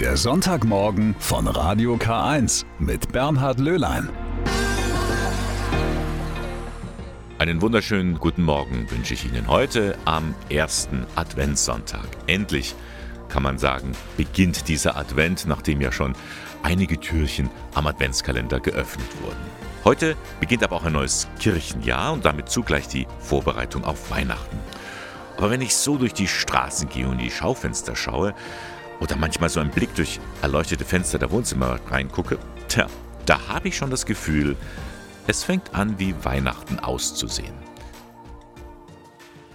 [0.00, 4.10] Der Sonntagmorgen von Radio K1 mit Bernhard Löhlein.
[7.38, 12.06] Einen wunderschönen guten Morgen wünsche ich Ihnen heute am ersten Adventssonntag.
[12.26, 12.74] Endlich
[13.30, 16.12] kann man sagen, beginnt dieser Advent, nachdem ja schon
[16.62, 19.40] einige Türchen am Adventskalender geöffnet wurden.
[19.82, 24.58] Heute beginnt aber auch ein neues Kirchenjahr und damit zugleich die Vorbereitung auf Weihnachten.
[25.38, 28.34] Aber wenn ich so durch die Straßen gehe und die Schaufenster schaue
[29.00, 32.86] oder manchmal so einen Blick durch erleuchtete Fenster der Wohnzimmer reingucke, tja,
[33.26, 34.56] da habe ich schon das Gefühl,
[35.26, 37.54] es fängt an, wie Weihnachten auszusehen.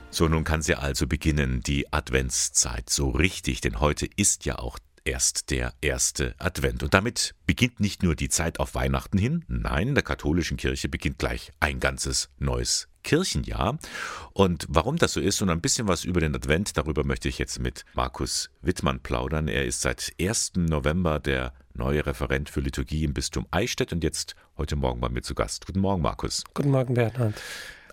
[0.09, 4.77] So, nun kann sie also beginnen, die Adventszeit, so richtig, denn heute ist ja auch
[5.05, 6.83] erst der erste Advent.
[6.83, 10.89] Und damit beginnt nicht nur die Zeit auf Weihnachten hin, nein, in der katholischen Kirche
[10.89, 13.77] beginnt gleich ein ganzes neues Kirchenjahr.
[14.33, 17.37] Und warum das so ist und ein bisschen was über den Advent, darüber möchte ich
[17.37, 19.47] jetzt mit Markus Wittmann plaudern.
[19.47, 20.53] Er ist seit 1.
[20.55, 25.21] November der neue Referent für Liturgie im Bistum Eichstätt und jetzt heute Morgen bei mir
[25.21, 25.65] zu Gast.
[25.65, 26.43] Guten Morgen, Markus.
[26.53, 27.35] Guten Morgen, Bernhard.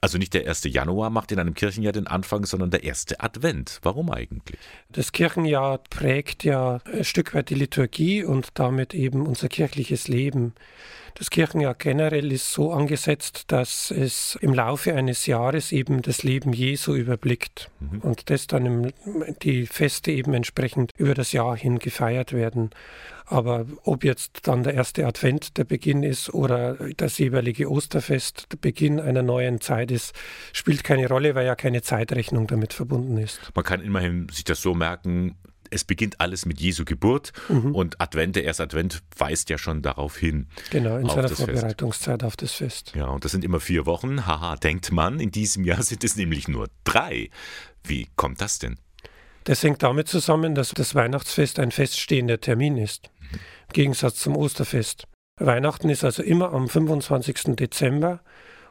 [0.00, 0.64] Also nicht der 1.
[0.64, 3.80] Januar macht in einem Kirchenjahr den Anfang, sondern der erste Advent.
[3.82, 4.58] Warum eigentlich?
[4.90, 10.54] Das Kirchenjahr prägt ja ein Stück weit die Liturgie und damit eben unser kirchliches Leben.
[11.14, 16.52] Das Kirchenjahr generell ist so angesetzt, dass es im Laufe eines Jahres eben das Leben
[16.52, 18.00] Jesu überblickt mhm.
[18.00, 18.92] und das dann im,
[19.42, 22.70] die Feste eben entsprechend über das Jahr hin gefeiert werden.
[23.30, 28.56] Aber ob jetzt dann der erste Advent der Beginn ist oder das jeweilige Osterfest der
[28.56, 30.14] Beginn einer neuen Zeit ist,
[30.54, 33.52] spielt keine Rolle, weil ja keine Zeitrechnung damit verbunden ist.
[33.54, 35.36] Man kann immerhin sich das so merken,
[35.70, 37.74] es beginnt alles mit Jesu Geburt mhm.
[37.74, 40.48] und Advent, der erste Advent weist ja schon darauf hin.
[40.70, 42.26] Genau, in seiner Vorbereitungszeit Fest.
[42.26, 42.92] auf das Fest.
[42.94, 44.26] Ja, und das sind immer vier Wochen.
[44.26, 47.30] Haha, denkt man, in diesem Jahr sind es nämlich nur drei.
[47.84, 48.76] Wie kommt das denn?
[49.44, 53.38] Das hängt damit zusammen, dass das Weihnachtsfest ein feststehender Termin ist, mhm.
[53.68, 55.06] im Gegensatz zum Osterfest.
[55.38, 57.56] Weihnachten ist also immer am 25.
[57.56, 58.20] Dezember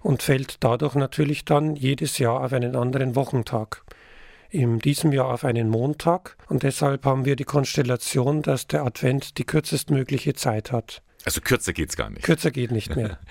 [0.02, 3.84] und fällt dadurch natürlich dann jedes Jahr auf einen anderen Wochentag
[4.50, 9.38] in diesem Jahr auf einen Montag und deshalb haben wir die Konstellation, dass der Advent
[9.38, 11.02] die kürzestmögliche Zeit hat.
[11.26, 12.24] Also kürzer geht es gar nicht.
[12.24, 13.20] Kürzer geht nicht mehr.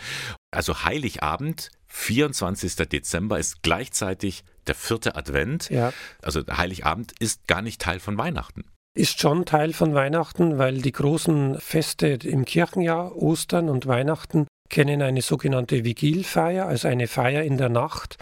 [0.52, 2.76] Also Heiligabend, 24.
[2.88, 5.68] Dezember ist gleichzeitig der vierte Advent.
[5.68, 5.92] Ja.
[6.22, 8.64] Also Heiligabend ist gar nicht Teil von Weihnachten
[8.96, 15.02] ist schon Teil von Weihnachten, weil die großen Feste im Kirchenjahr, Ostern und Weihnachten, kennen
[15.02, 18.18] eine sogenannte Vigilfeier, also eine Feier in der Nacht,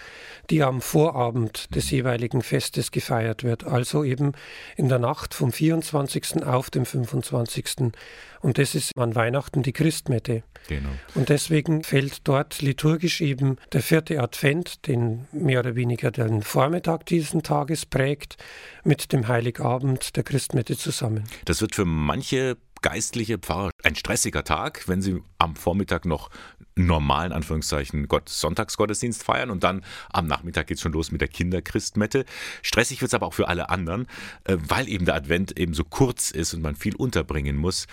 [0.50, 4.32] die am Vorabend des jeweiligen Festes gefeiert wird, also eben
[4.76, 6.44] in der Nacht vom 24.
[6.44, 7.92] auf dem 25.
[8.40, 10.42] Und das ist an Weihnachten die Christmette.
[10.68, 10.90] Genau.
[11.14, 17.06] Und deswegen fällt dort liturgisch eben der vierte Advent, den mehr oder weniger den Vormittag
[17.06, 18.36] dieses Tages prägt,
[18.82, 21.24] mit dem Heiligabend der Christmette zusammen.
[21.44, 26.28] Das wird für manche geistliche Pfarrer ein stressiger Tag, wenn sie am Vormittag noch
[26.76, 31.28] normalen Anführungszeichen Gott, Sonntagsgottesdienst feiern und dann am Nachmittag geht es schon los mit der
[31.28, 32.26] Kinderchristmette.
[32.60, 34.06] Stressig wird es aber auch für alle anderen,
[34.44, 37.86] äh, weil eben der Advent eben so kurz ist und man viel unterbringen muss.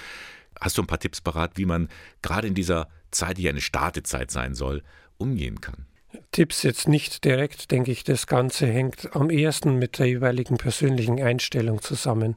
[0.59, 1.87] Hast du ein paar Tipps parat, wie man
[2.21, 4.83] gerade in dieser Zeit, die eine Startezeit sein soll,
[5.17, 5.85] umgehen kann?
[6.33, 8.03] Tipps jetzt nicht direkt, denke ich.
[8.03, 12.35] Das Ganze hängt am ehesten mit der jeweiligen persönlichen Einstellung zusammen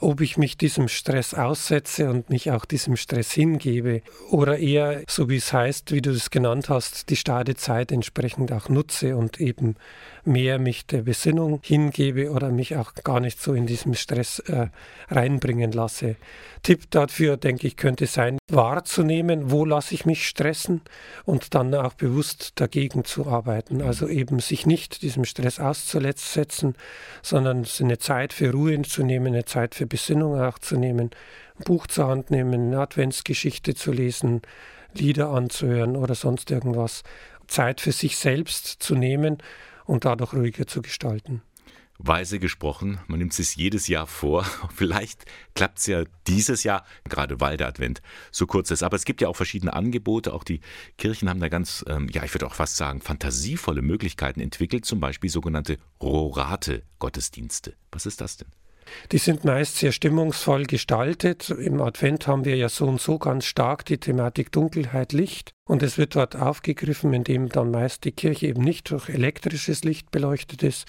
[0.00, 5.28] ob ich mich diesem Stress aussetze und mich auch diesem Stress hingebe oder eher, so
[5.28, 9.74] wie es heißt, wie du es genannt hast, die Stadezeit entsprechend auch nutze und eben
[10.24, 14.68] mehr mich der Besinnung hingebe oder mich auch gar nicht so in diesem Stress äh,
[15.08, 16.16] reinbringen lasse.
[16.62, 20.82] Tipp dafür, denke ich, könnte sein, wahrzunehmen, wo lasse ich mich stressen
[21.24, 23.82] und dann auch bewusst dagegen zu arbeiten.
[23.82, 26.74] Also eben sich nicht diesem Stress auszusetzen,
[27.22, 31.10] sondern eine Zeit für Ruhe zu nehmen, eine Zeit für Besinnung auch zu nehmen,
[31.58, 34.42] ein Buch zur Hand nehmen, eine Adventsgeschichte zu lesen,
[34.94, 37.02] Lieder anzuhören oder sonst irgendwas.
[37.46, 39.38] Zeit für sich selbst zu nehmen
[39.84, 41.42] und dadurch ruhiger zu gestalten.
[41.98, 44.44] Weise gesprochen, man nimmt es jedes Jahr vor.
[44.74, 48.84] Vielleicht klappt es ja dieses Jahr, gerade weil der Advent so kurz ist.
[48.84, 50.32] Aber es gibt ja auch verschiedene Angebote.
[50.32, 50.60] Auch die
[50.96, 55.00] Kirchen haben da ganz, ähm, ja, ich würde auch fast sagen, fantasievolle Möglichkeiten entwickelt, zum
[55.00, 57.74] Beispiel sogenannte Rorate-Gottesdienste.
[57.90, 58.48] Was ist das denn?
[59.12, 61.50] Die sind meist sehr stimmungsvoll gestaltet.
[61.50, 65.52] Im Advent haben wir ja so und so ganz stark die Thematik Dunkelheit, Licht.
[65.66, 70.10] Und es wird dort aufgegriffen, indem dann meist die Kirche eben nicht durch elektrisches Licht
[70.10, 70.86] beleuchtet ist,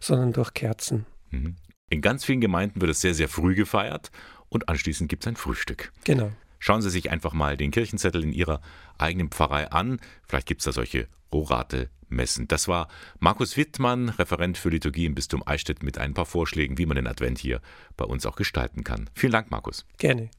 [0.00, 1.06] sondern durch Kerzen.
[1.30, 1.56] Mhm.
[1.90, 4.10] In ganz vielen Gemeinden wird es sehr, sehr früh gefeiert
[4.48, 5.92] und anschließend gibt es ein Frühstück.
[6.04, 6.30] Genau.
[6.58, 8.60] Schauen Sie sich einfach mal den Kirchenzettel in Ihrer
[8.96, 10.00] eigenen Pfarrei an.
[10.26, 12.46] Vielleicht gibt es da solche Rorate messen.
[12.48, 12.88] Das war
[13.18, 17.06] Markus Wittmann, Referent für Liturgie im Bistum Eichstätt, mit ein paar Vorschlägen, wie man den
[17.06, 17.60] Advent hier
[17.96, 19.10] bei uns auch gestalten kann.
[19.14, 19.86] Vielen Dank, Markus.
[19.98, 20.30] Gerne.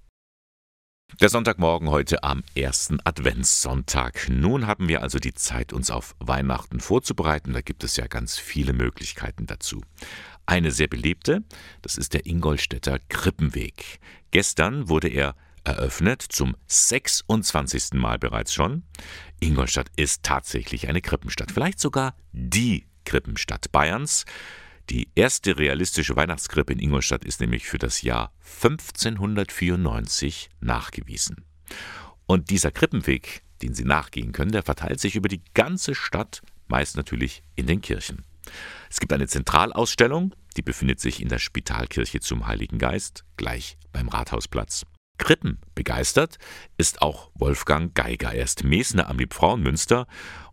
[1.22, 4.30] Der Sonntagmorgen heute am ersten Adventssonntag.
[4.30, 7.54] Nun haben wir also die Zeit, uns auf Weihnachten vorzubereiten.
[7.54, 9.82] Da gibt es ja ganz viele Möglichkeiten dazu.
[10.48, 11.44] Eine sehr belebte,
[11.84, 14.00] das ist der Ingolstädter Krippenweg.
[14.32, 17.94] Gestern wurde er eröffnet, zum 26.
[17.94, 18.84] Mal bereits schon.
[19.40, 24.26] Ingolstadt ist tatsächlich eine Krippenstadt, vielleicht sogar die Krippenstadt Bayerns.
[24.90, 31.46] Die erste realistische Weihnachtskrippe in Ingolstadt ist nämlich für das Jahr 1594 nachgewiesen.
[32.26, 36.98] Und dieser Krippenweg, den Sie nachgehen können, der verteilt sich über die ganze Stadt, meist
[36.98, 38.26] natürlich in den Kirchen.
[38.90, 44.10] Es gibt eine Zentralausstellung, die befindet sich in der Spitalkirche zum Heiligen Geist, gleich beim
[44.10, 44.86] Rathausplatz.
[45.18, 46.38] Krippen begeistert
[46.78, 48.34] ist auch Wolfgang Geiger.
[48.34, 50.06] Er ist Mesner am Liebfrauenmünster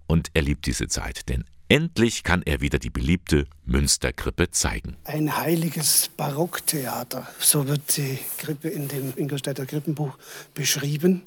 [0.06, 4.96] und er liebt diese Zeit, denn endlich kann er wieder die beliebte Münsterkrippe zeigen.
[5.04, 10.16] Ein heiliges Barocktheater, so wird die Krippe in dem Ingolstädter Krippenbuch
[10.54, 11.22] beschrieben.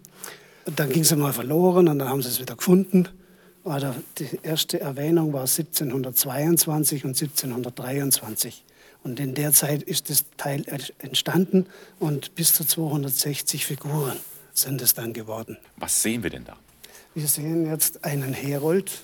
[0.66, 3.10] Dann ging sie mal verloren und dann haben sie es wieder gefunden.
[4.18, 8.66] Die erste Erwähnung war 1722 und 1723.
[9.04, 10.66] Und in der Zeit ist das Teil
[11.00, 11.68] entstanden
[12.00, 14.18] und bis zu 260 Figuren
[14.54, 15.58] sind es dann geworden.
[15.78, 16.56] Was sehen wir denn da?
[17.14, 19.02] Wir sehen jetzt einen Herold,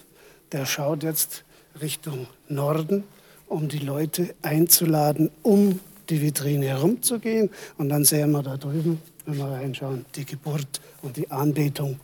[0.52, 1.44] der schaut jetzt
[1.82, 3.04] Richtung Norden,
[3.48, 5.80] um die Leute einzuladen, um
[6.10, 7.50] die Vitrine herumzugehen.
[7.78, 12.00] Und dann sehen wir da drüben, wenn wir reinschauen, die Geburt und die Anbetung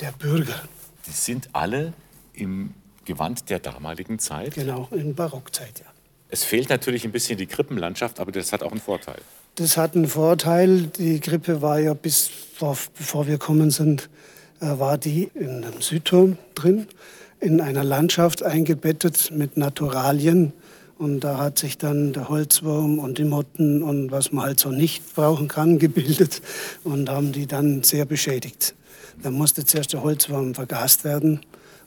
[0.00, 0.60] der Bürger.
[1.06, 1.92] Die sind alle
[2.32, 4.54] im Gewand der damaligen Zeit?
[4.54, 5.95] Genau, in Barockzeit, ja.
[6.28, 9.20] Es fehlt natürlich ein bisschen die Krippenlandschaft, aber das hat auch einen Vorteil.
[9.54, 10.82] Das hat einen Vorteil.
[10.98, 14.10] Die Krippe war ja bis vor, bevor wir kommen sind,
[14.60, 16.88] äh, war die in einem Südturm drin,
[17.40, 20.52] in einer Landschaft eingebettet mit Naturalien.
[20.98, 24.70] Und da hat sich dann der Holzwurm und die Motten und was man halt so
[24.70, 26.42] nicht brauchen kann, gebildet
[26.84, 28.74] und haben die dann sehr beschädigt.
[29.22, 31.40] Da musste zuerst der Holzwurm vergast werden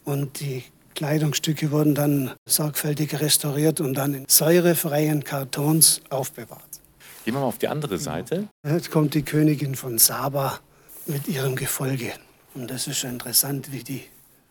[0.06, 0.63] und die
[0.95, 6.81] Kleidungsstücke wurden dann sorgfältig restauriert und dann in säurefreien Kartons aufbewahrt.
[7.25, 8.47] Gehen wir mal auf die andere Seite.
[8.65, 10.59] Jetzt kommt die Königin von Saba
[11.06, 12.13] mit ihrem Gefolge.
[12.53, 14.03] Und das ist interessant, wie die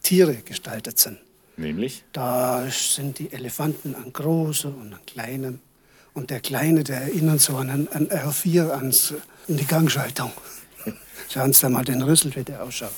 [0.02, 1.18] Tiere gestaltet sind.
[1.56, 2.04] Nämlich?
[2.12, 5.60] Da sind die Elefanten an große und an kleinen.
[6.14, 8.94] Und der Kleine, der erinnert so an, an R4, an
[9.48, 10.32] die Gangschaltung.
[11.28, 12.92] Schauen Sie mal den Rüssel, wie der ausschaut.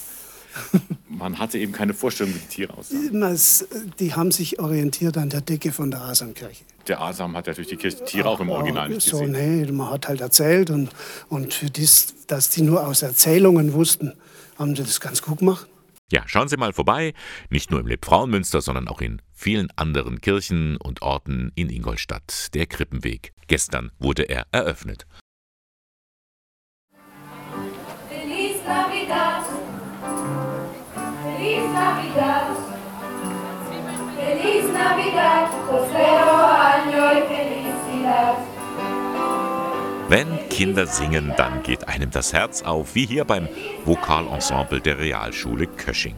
[1.07, 3.91] Man hatte eben keine Vorstellung, wie die Tiere aussahen.
[3.99, 6.65] Die haben sich orientiert an der Decke von der Asamkirche.
[6.89, 9.33] Der Asam hat natürlich die Tiere auch im Original nicht so, gesehen.
[9.63, 10.91] Nee, man hat halt erzählt und,
[11.29, 14.15] und für das, dass die nur aus Erzählungen wussten,
[14.59, 15.67] haben sie das ganz gut gemacht.
[16.13, 17.15] Ja, schauen Sie mal vorbei,
[17.51, 22.49] nicht nur im Lebfrauenmünster, sondern auch in vielen anderen Kirchen und Orten in Ingolstadt.
[22.55, 23.33] Der Krippenweg.
[23.47, 25.07] Gestern wurde er eröffnet.
[31.41, 32.55] Feliz Navidad.
[34.15, 35.49] Feliz Navidad.
[35.67, 36.37] Prospero
[36.69, 38.37] año y felicidad.
[40.11, 43.49] Wenn Kinder singen, dann geht einem das Herz auf, wie hier beim
[43.87, 46.17] Vokalensemble der Realschule Kösching.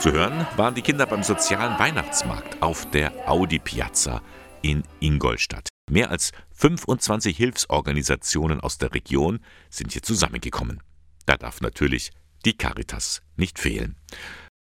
[0.00, 4.20] Zu hören waren die Kinder beim sozialen Weihnachtsmarkt auf der Audi Piazza
[4.62, 5.68] in Ingolstadt.
[5.88, 9.38] Mehr als 25 Hilfsorganisationen aus der Region
[9.70, 10.82] sind hier zusammengekommen.
[11.24, 12.10] Da darf natürlich
[12.44, 13.96] die Caritas nicht fehlen.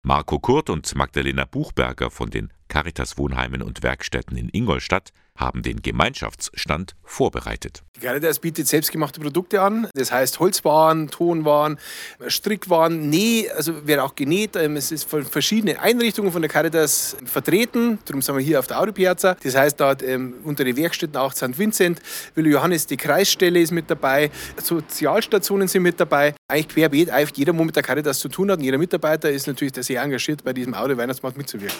[0.02, 5.80] Marco Kurt und Magdalena Buchberger von den Caritas Wohnheimen und Werkstätten in Ingolstadt haben den
[5.82, 7.82] Gemeinschaftsstand vorbereitet.
[7.96, 11.78] Die Caritas bietet selbstgemachte Produkte an, das heißt Holzwaren, Tonwaren,
[12.26, 14.56] Strickwaren, Näh, also wird auch genäht.
[14.56, 18.66] Ähm, es ist von verschiedenen Einrichtungen von der Caritas vertreten, darum sind wir hier auf
[18.66, 19.36] der Autopiazza.
[19.42, 21.56] Das heißt, da hat ähm, unter den Werkstätten auch St.
[21.56, 22.00] Vincent,
[22.34, 24.30] Willi Johannes, die Kreisstelle ist mit dabei,
[24.62, 26.34] Sozialstationen sind mit dabei.
[26.48, 29.46] Eigentlich querbeet, einfach jeder, wo mit der Caritas zu tun hat und jeder Mitarbeiter ist
[29.46, 31.78] natürlich sehr engagiert, bei diesem Auto-Weihnachtsmarkt mitzuwirken.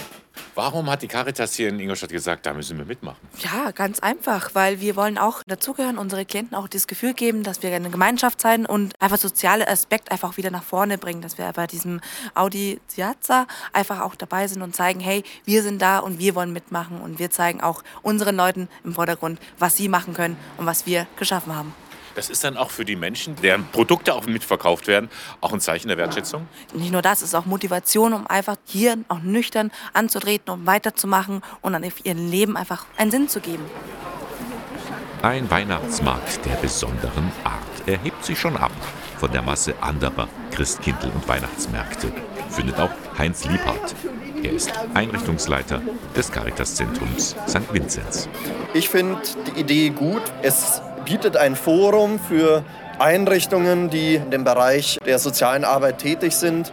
[0.55, 3.19] Warum hat die Caritas hier in Ingolstadt gesagt, da müssen wir mitmachen?
[3.39, 7.63] Ja, ganz einfach, weil wir wollen auch dazugehören, unsere Klienten auch das Gefühl geben, dass
[7.63, 11.51] wir eine Gemeinschaft sein und einfach soziale Aspekt einfach wieder nach vorne bringen, dass wir
[11.53, 12.01] bei diesem
[12.35, 16.53] Audi Piazza einfach auch dabei sind und zeigen, hey, wir sind da und wir wollen
[16.53, 20.87] mitmachen und wir zeigen auch unseren Leuten im Vordergrund, was sie machen können und was
[20.87, 21.75] wir geschaffen haben.
[22.19, 25.09] Das ist dann auch für die Menschen, deren Produkte auch mitverkauft werden,
[25.41, 26.49] auch ein Zeichen der Wertschätzung?
[26.75, 31.43] Nicht nur das, es ist auch Motivation, um einfach hier auch nüchtern anzutreten, um weiterzumachen
[31.61, 33.65] und an ihrem Leben einfach einen Sinn zu geben.
[35.23, 37.63] Ein Weihnachtsmarkt der besonderen Art.
[37.87, 38.73] Er hebt sich schon ab
[39.19, 42.13] von der Masse anderer Christkindl- und Weihnachtsmärkte,
[42.51, 43.95] findet auch Heinz Liebhardt.
[44.43, 45.83] Er ist Einrichtungsleiter
[46.17, 47.73] des Caritas-Zentrums St.
[47.73, 48.29] Vinzenz.
[48.75, 50.23] Ich finde die Idee gut.
[50.43, 52.63] Es bietet ein Forum für
[52.99, 56.71] Einrichtungen, die in dem Bereich der sozialen Arbeit tätig sind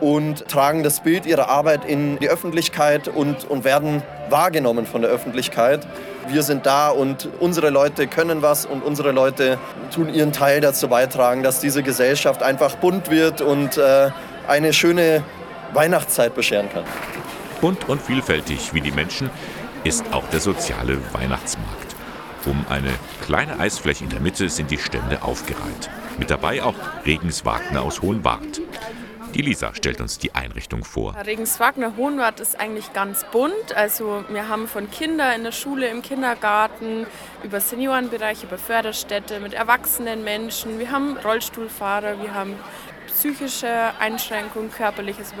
[0.00, 5.10] und tragen das Bild ihrer Arbeit in die Öffentlichkeit und, und werden wahrgenommen von der
[5.12, 5.86] Öffentlichkeit.
[6.26, 9.56] Wir sind da und unsere Leute können was und unsere Leute
[9.94, 14.10] tun ihren Teil dazu beitragen, dass diese Gesellschaft einfach bunt wird und äh,
[14.48, 15.22] eine schöne
[15.74, 16.82] Weihnachtszeit bescheren kann.
[17.60, 19.30] Bunt und vielfältig wie die Menschen
[19.84, 21.85] ist auch der soziale Weihnachtsmarkt.
[22.46, 25.90] Um eine kleine Eisfläche in der Mitte sind die Stände aufgereiht.
[26.16, 28.60] Mit dabei auch Regens Wagner aus Hohenwart.
[29.34, 31.14] Die Lisa stellt uns die Einrichtung vor.
[31.26, 33.76] Regenswagner Hohenwart ist eigentlich ganz bunt.
[33.76, 37.06] Also wir haben von Kindern in der Schule, im Kindergarten,
[37.42, 40.78] über Seniorenbereich, über Förderstätte mit erwachsenen Menschen.
[40.78, 42.54] Wir haben Rollstuhlfahrer, wir haben
[43.16, 45.32] psychische Einschränkungen, körperliches,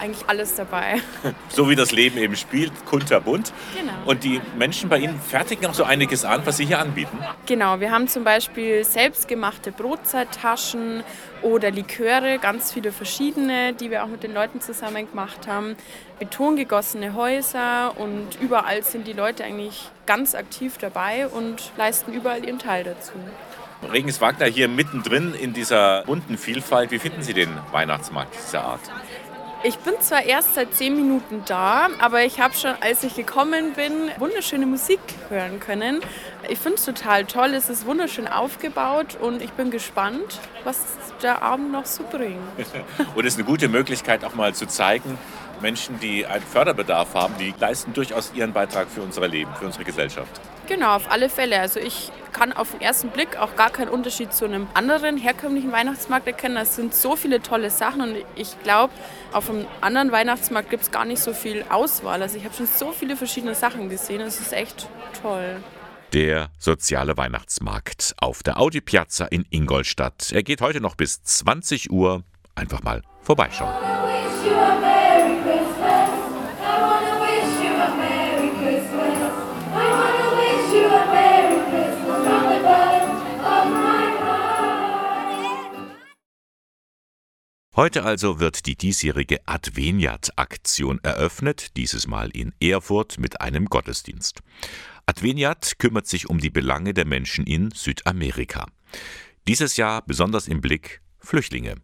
[0.00, 1.00] eigentlich alles dabei.
[1.48, 3.52] So wie das Leben eben spielt, kunterbunt.
[3.76, 3.92] Genau.
[4.06, 7.18] Und die Menschen bei Ihnen fertigen auch so einiges an, was Sie hier anbieten?
[7.46, 11.04] Genau, wir haben zum Beispiel selbstgemachte Brotzeittaschen
[11.42, 15.76] oder Liköre, ganz viele verschiedene, die wir auch mit den Leuten zusammen gemacht haben.
[16.18, 22.58] Betongegossene Häuser und überall sind die Leute eigentlich ganz aktiv dabei und leisten überall ihren
[22.58, 23.12] Teil dazu.
[23.92, 26.90] Regens Wagner hier mittendrin in dieser bunten Vielfalt.
[26.90, 28.80] Wie finden Sie den Weihnachtsmarkt dieser Art?
[29.66, 33.72] Ich bin zwar erst seit zehn Minuten da, aber ich habe schon, als ich gekommen
[33.72, 35.00] bin, wunderschöne Musik
[35.30, 36.00] hören können.
[36.50, 40.76] Ich finde es total toll, es ist wunderschön aufgebaut und ich bin gespannt, was
[41.22, 42.36] der Abend noch so bringt.
[43.14, 45.16] und es ist eine gute Möglichkeit, auch mal zu zeigen,
[45.62, 49.84] Menschen, die einen Förderbedarf haben, die leisten durchaus ihren Beitrag für unser Leben, für unsere
[49.84, 50.42] Gesellschaft.
[50.66, 51.60] Genau, auf alle Fälle.
[51.60, 55.72] Also ich kann auf den ersten Blick auch gar keinen Unterschied zu einem anderen herkömmlichen
[55.72, 56.56] Weihnachtsmarkt erkennen.
[56.56, 58.92] Es sind so viele tolle Sachen und ich glaube,
[59.32, 62.22] auf einem anderen Weihnachtsmarkt gibt es gar nicht so viel Auswahl.
[62.22, 64.20] Also ich habe schon so viele verschiedene Sachen gesehen.
[64.20, 64.88] Es ist echt
[65.22, 65.62] toll.
[66.12, 70.32] Der soziale Weihnachtsmarkt auf der Audi Piazza in Ingolstadt.
[70.32, 72.22] Er geht heute noch bis 20 Uhr.
[72.54, 73.74] Einfach mal vorbeischauen.
[87.76, 94.42] Heute also wird die diesjährige Adveniat-Aktion eröffnet, dieses Mal in Erfurt mit einem Gottesdienst.
[95.06, 98.68] Adveniat kümmert sich um die Belange der Menschen in Südamerika.
[99.48, 101.74] Dieses Jahr besonders im Blick Flüchtlinge.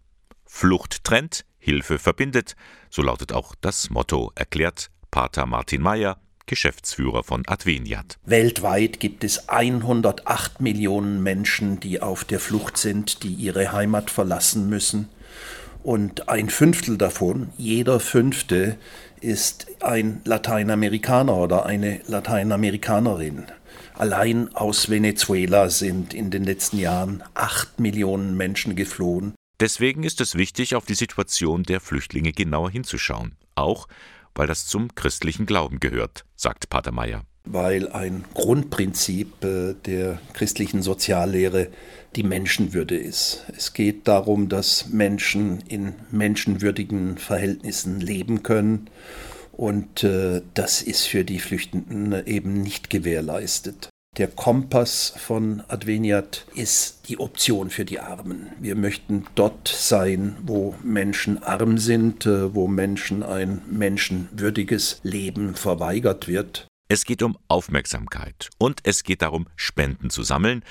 [0.46, 2.54] Flucht trennt, Hilfe verbindet,
[2.88, 8.20] so lautet auch das Motto, erklärt Pater Martin Mayer, Geschäftsführer von Adveniat.
[8.24, 14.68] Weltweit gibt es 108 Millionen Menschen, die auf der Flucht sind, die ihre Heimat verlassen
[14.68, 15.08] müssen.
[15.82, 18.76] Und ein Fünftel davon, jeder Fünfte,
[19.20, 23.46] ist ein Lateinamerikaner oder eine Lateinamerikanerin.
[23.94, 29.34] Allein aus Venezuela sind in den letzten Jahren acht Millionen Menschen geflohen.
[29.60, 33.36] Deswegen ist es wichtig, auf die Situation der Flüchtlinge genauer hinzuschauen.
[33.54, 33.88] Auch
[34.34, 40.82] weil das zum christlichen Glauben gehört, sagt Pater Meyer weil ein Grundprinzip äh, der christlichen
[40.82, 41.68] Soziallehre
[42.16, 43.44] die Menschenwürde ist.
[43.56, 48.88] Es geht darum, dass Menschen in menschenwürdigen Verhältnissen leben können
[49.52, 53.90] und äh, das ist für die Flüchtenden eben nicht gewährleistet.
[54.16, 58.48] Der Kompass von Adveniat ist die Option für die Armen.
[58.58, 66.26] Wir möchten dort sein, wo Menschen arm sind, äh, wo Menschen ein menschenwürdiges Leben verweigert
[66.26, 66.66] wird.
[66.92, 70.64] Es geht um Aufmerksamkeit und es geht darum, Spenden zu sammeln.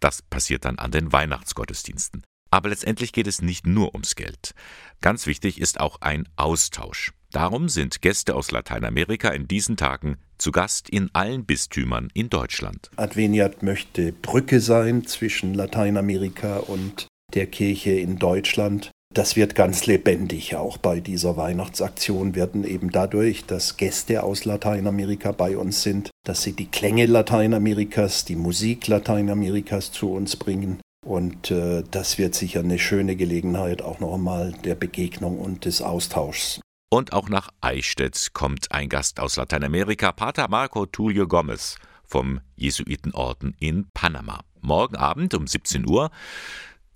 [0.00, 2.22] Das passiert dann an den Weihnachtsgottesdiensten.
[2.50, 4.54] Aber letztendlich geht es nicht nur ums Geld.
[5.02, 7.12] Ganz wichtig ist auch ein Austausch.
[7.30, 12.90] Darum sind Gäste aus Lateinamerika in diesen Tagen zu Gast in allen Bistümern in Deutschland.
[12.96, 18.92] Adveniat möchte Brücke sein zwischen Lateinamerika und der Kirche in Deutschland.
[19.16, 25.32] Das wird ganz lebendig auch bei dieser Weihnachtsaktion werden eben dadurch, dass Gäste aus Lateinamerika
[25.32, 30.80] bei uns sind, dass sie die Klänge Lateinamerikas, die Musik Lateinamerikas zu uns bringen.
[31.02, 35.80] Und äh, das wird sicher eine schöne Gelegenheit auch noch einmal der Begegnung und des
[35.80, 36.60] Austauschs.
[36.90, 43.56] Und auch nach Eichstätt kommt ein Gast aus Lateinamerika, Pater Marco Tulio Gomez vom Jesuitenorden
[43.60, 44.40] in Panama.
[44.60, 46.10] Morgen Abend um 17 Uhr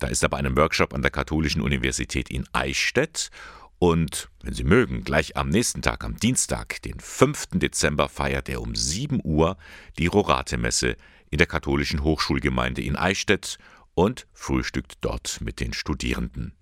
[0.01, 3.29] da ist er bei einem Workshop an der Katholischen Universität in Eichstätt.
[3.77, 7.49] Und wenn Sie mögen, gleich am nächsten Tag, am Dienstag, den 5.
[7.53, 9.57] Dezember, feiert er um 7 Uhr
[9.99, 10.97] die Rorate-Messe
[11.29, 13.59] in der Katholischen Hochschulgemeinde in Eichstätt
[13.93, 16.53] und frühstückt dort mit den Studierenden.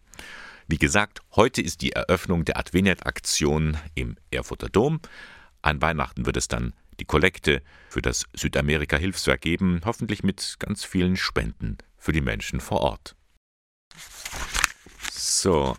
[0.67, 4.99] Wie gesagt, heute ist die Eröffnung der Adveniat-Aktion im Erfurter Dom.
[5.61, 11.15] An Weihnachten wird es dann die Kollekte für das Südamerika-Hilfswerk geben, hoffentlich mit ganz vielen
[11.15, 13.15] Spenden für die Menschen vor Ort.
[15.11, 15.77] So,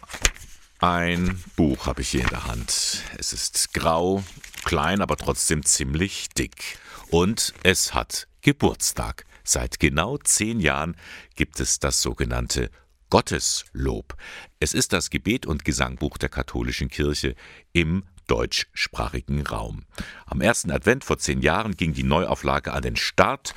[0.79, 3.03] ein Buch habe ich hier in der Hand.
[3.19, 4.25] Es ist grau,
[4.65, 6.79] klein, aber trotzdem ziemlich dick.
[7.11, 9.27] Und es hat Geburtstag.
[9.45, 10.97] Seit genau zehn Jahren
[11.35, 12.71] gibt es das sogenannte
[13.11, 14.17] Gotteslob.
[14.61, 17.35] Es ist das Gebet und Gesangbuch der katholischen Kirche
[17.73, 19.85] im deutschsprachigen Raum.
[20.25, 23.53] Am ersten Advent vor zehn Jahren ging die Neuauflage an den Start.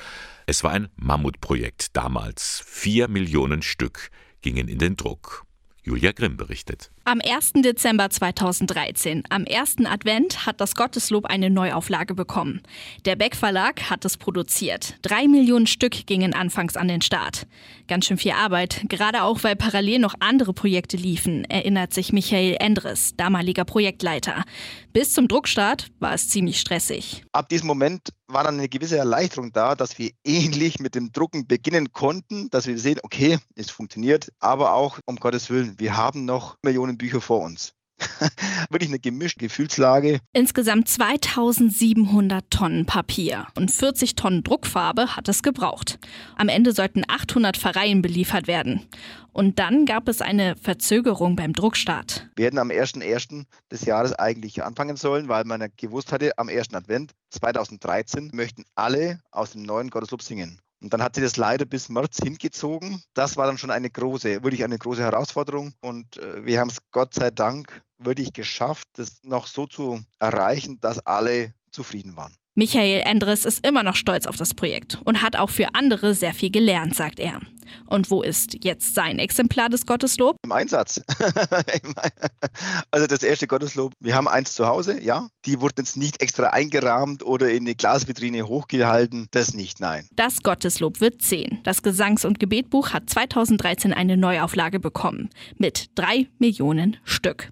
[0.46, 2.62] Es war ein Mammutprojekt damals.
[2.66, 4.10] Vier Millionen Stück
[4.44, 5.46] gingen in den Druck.
[5.86, 6.90] Julia Grimm berichtet.
[7.04, 7.54] Am 1.
[7.56, 12.62] Dezember 2013, am ersten Advent, hat das Gotteslob eine Neuauflage bekommen.
[13.04, 14.96] Der Beck Verlag hat es produziert.
[15.02, 17.46] Drei Millionen Stück gingen anfangs an den Start.
[17.86, 22.56] Ganz schön viel Arbeit, gerade auch weil parallel noch andere Projekte liefen, erinnert sich Michael
[22.60, 24.44] Endres, damaliger Projektleiter.
[24.94, 27.24] Bis zum Druckstart war es ziemlich stressig.
[27.32, 31.48] Ab diesem Moment war dann eine gewisse Erleichterung da, dass wir ähnlich mit dem Drucken
[31.48, 36.24] beginnen konnten, dass wir sehen, okay, es funktioniert, aber auch um Gottes Willen, wir haben
[36.24, 37.73] noch Millionen Bücher vor uns.
[38.70, 40.20] Wirklich eine gemischte Gefühlslage.
[40.32, 45.98] Insgesamt 2700 Tonnen Papier und 40 Tonnen Druckfarbe hat es gebraucht.
[46.36, 48.86] Am Ende sollten 800 Pfarreien beliefert werden.
[49.32, 52.28] Und dann gab es eine Verzögerung beim Druckstart.
[52.36, 53.46] Wir hätten am 1.1.
[53.70, 56.72] des Jahres eigentlich anfangen sollen, weil man ja gewusst hatte, am 1.
[56.74, 60.60] Advent 2013 möchten alle aus dem neuen Gotteslob singen.
[60.84, 63.02] Und dann hat sie das leider bis März hingezogen.
[63.14, 65.72] Das war dann schon eine große, wirklich eine große Herausforderung.
[65.80, 70.78] Und äh, wir haben es Gott sei Dank wirklich geschafft, das noch so zu erreichen,
[70.80, 72.36] dass alle zufrieden waren.
[72.56, 76.32] Michael Endres ist immer noch stolz auf das Projekt und hat auch für andere sehr
[76.32, 77.40] viel gelernt, sagt er.
[77.86, 80.36] Und wo ist jetzt sein Exemplar des Gotteslob?
[80.44, 81.02] Im Einsatz.
[82.92, 85.26] also das erste Gotteslob, wir haben eins zu Hause, ja.
[85.46, 89.26] Die wurden jetzt nicht extra eingerahmt oder in eine Glasvitrine hochgehalten.
[89.32, 90.06] Das nicht, nein.
[90.12, 91.58] Das Gotteslob wird 10.
[91.64, 95.30] Das Gesangs- und Gebetbuch hat 2013 eine Neuauflage bekommen.
[95.58, 97.50] Mit drei Millionen Stück.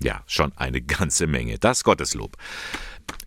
[0.00, 1.58] Ja, schon eine ganze Menge.
[1.58, 2.36] Das Gotteslob.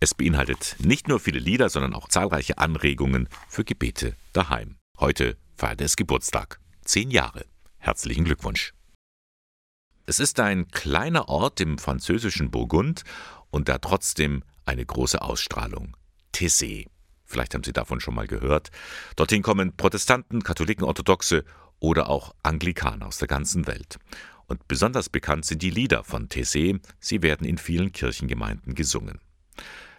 [0.00, 4.76] Es beinhaltet nicht nur viele Lieder, sondern auch zahlreiche Anregungen für Gebete daheim.
[4.98, 6.60] Heute feiert es Geburtstag.
[6.84, 7.44] Zehn Jahre.
[7.78, 8.72] Herzlichen Glückwunsch.
[10.06, 13.02] Es ist ein kleiner Ort im französischen Burgund
[13.50, 15.96] und da trotzdem eine große Ausstrahlung.
[16.32, 16.86] Tessé.
[17.24, 18.70] Vielleicht haben Sie davon schon mal gehört.
[19.16, 21.44] Dorthin kommen Protestanten, Katholiken, Orthodoxe
[21.78, 23.98] oder auch Anglikaner aus der ganzen Welt.
[24.46, 26.80] Und besonders bekannt sind die Lieder von Tessé.
[27.00, 29.20] Sie werden in vielen Kirchengemeinden gesungen.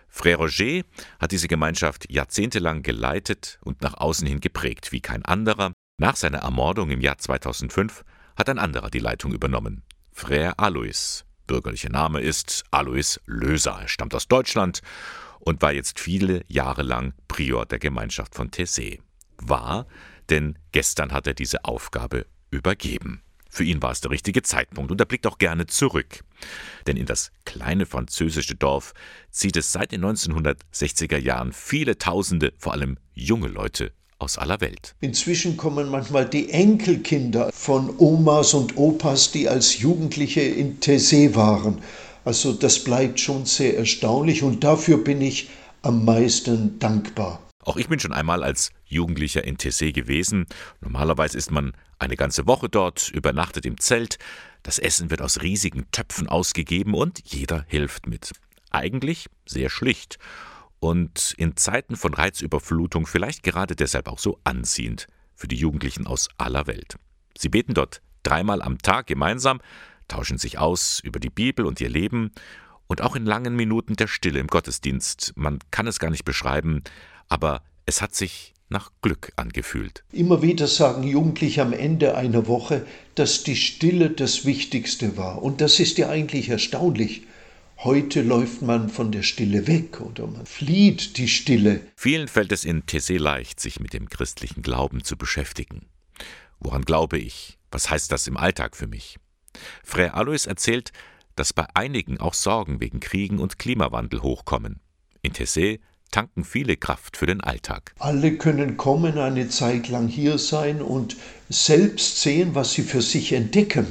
[0.09, 0.83] Frère Roger
[1.19, 5.71] hat diese Gemeinschaft jahrzehntelang geleitet und nach außen hin geprägt wie kein anderer.
[5.99, 8.03] Nach seiner Ermordung im Jahr 2005
[8.35, 9.83] hat ein anderer die Leitung übernommen.
[10.15, 11.23] Frère Alois.
[11.47, 13.79] Bürgerlicher Name ist Alois Löser.
[13.81, 14.81] Er stammt aus Deutschland
[15.39, 18.99] und war jetzt viele Jahre lang Prior der Gemeinschaft von Tessé.
[19.37, 19.87] War,
[20.29, 23.21] denn gestern hat er diese Aufgabe übergeben.
[23.49, 26.23] Für ihn war es der richtige Zeitpunkt und er blickt auch gerne zurück.
[26.87, 28.93] Denn in das kleine französische Dorf
[29.31, 34.95] zieht es seit den 1960er Jahren viele Tausende, vor allem junge Leute aus aller Welt.
[35.01, 41.81] Inzwischen kommen manchmal die Enkelkinder von Omas und Opas, die als Jugendliche in Tessé waren.
[42.25, 45.49] Also das bleibt schon sehr erstaunlich und dafür bin ich
[45.81, 47.41] am meisten dankbar.
[47.63, 50.45] Auch ich bin schon einmal als Jugendlicher in Tessé gewesen.
[50.81, 54.17] Normalerweise ist man eine ganze Woche dort, übernachtet im Zelt.
[54.63, 58.31] Das Essen wird aus riesigen Töpfen ausgegeben und jeder hilft mit.
[58.71, 60.17] Eigentlich sehr schlicht
[60.79, 66.29] und in Zeiten von Reizüberflutung vielleicht gerade deshalb auch so anziehend für die Jugendlichen aus
[66.37, 66.95] aller Welt.
[67.37, 69.59] Sie beten dort dreimal am Tag gemeinsam,
[70.07, 72.31] tauschen sich aus über die Bibel und ihr Leben
[72.87, 75.33] und auch in langen Minuten der Stille im Gottesdienst.
[75.35, 76.83] Man kann es gar nicht beschreiben,
[77.29, 80.03] aber es hat sich nach Glück angefühlt.
[80.11, 85.41] Immer wieder sagen Jugendliche am Ende einer Woche, dass die Stille das Wichtigste war.
[85.41, 87.23] Und das ist ja eigentlich erstaunlich.
[87.77, 91.79] Heute läuft man von der Stille weg oder man flieht die Stille.
[91.95, 95.87] Vielen fällt es in Tessé leicht, sich mit dem christlichen Glauben zu beschäftigen.
[96.59, 97.57] Woran glaube ich?
[97.71, 99.17] Was heißt das im Alltag für mich?
[99.87, 100.91] Frère Alois erzählt,
[101.35, 104.81] dass bei einigen auch Sorgen wegen Kriegen und Klimawandel hochkommen.
[105.21, 105.79] In Tessé
[106.11, 107.93] tanken viele Kraft für den Alltag.
[107.99, 111.17] Alle können kommen, eine Zeit lang hier sein und
[111.49, 113.87] selbst sehen, was sie für sich entdecken,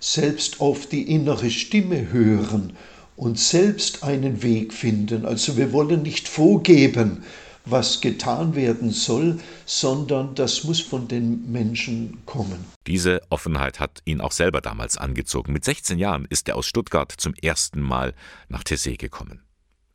[0.00, 2.74] selbst auf die innere Stimme hören
[3.16, 5.24] und selbst einen Weg finden.
[5.24, 7.24] Also wir wollen nicht vorgeben,
[7.64, 12.64] was getan werden soll, sondern das muss von den Menschen kommen.
[12.86, 15.52] Diese Offenheit hat ihn auch selber damals angezogen.
[15.52, 18.14] Mit 16 Jahren ist er aus Stuttgart zum ersten Mal
[18.48, 19.45] nach Tessé gekommen.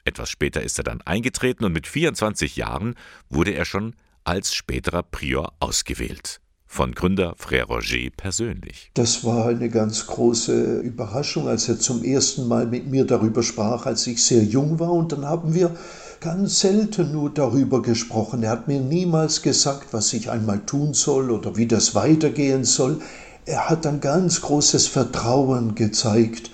[0.05, 2.95] Etwas später ist er dann eingetreten und mit 24 Jahren
[3.29, 8.91] wurde er schon als späterer Prior ausgewählt von Gründer Frère Roger persönlich.
[8.93, 13.85] Das war eine ganz große Überraschung, als er zum ersten Mal mit mir darüber sprach,
[13.85, 14.93] als ich sehr jung war.
[14.93, 15.75] Und dann haben wir
[16.21, 18.41] ganz selten nur darüber gesprochen.
[18.43, 23.01] Er hat mir niemals gesagt, was ich einmal tun soll oder wie das weitergehen soll.
[23.45, 26.51] Er hat ein ganz großes Vertrauen gezeigt,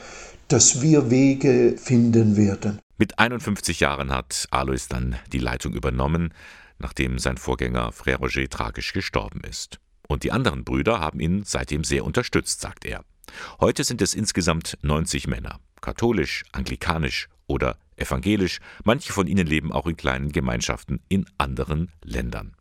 [0.48, 2.80] dass wir Wege finden werden.
[3.00, 6.34] Mit 51 Jahren hat Alois dann die Leitung übernommen,
[6.80, 9.80] nachdem sein Vorgänger Frère Roger tragisch gestorben ist.
[10.08, 13.06] Und die anderen Brüder haben ihn seitdem sehr unterstützt, sagt er.
[13.60, 19.86] Heute sind es insgesamt 90 Männer, katholisch, anglikanisch oder evangelisch, manche von ihnen leben auch
[19.86, 22.56] in kleinen Gemeinschaften in anderen Ländern.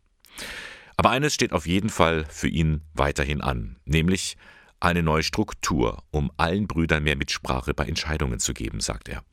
[0.97, 4.37] Aber eines steht auf jeden Fall für ihn weiterhin an, nämlich
[4.79, 9.23] eine neue Struktur, um allen Brüdern mehr Mitsprache bei Entscheidungen zu geben, sagt er.